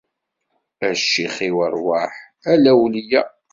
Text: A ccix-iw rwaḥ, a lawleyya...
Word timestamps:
A 0.87 0.89
ccix-iw 1.01 1.57
rwaḥ, 1.75 2.13
a 2.51 2.53
lawleyya... 2.63 3.23